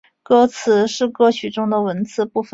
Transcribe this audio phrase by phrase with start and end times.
[0.23, 2.49] 歌词是歌曲中的文词部分。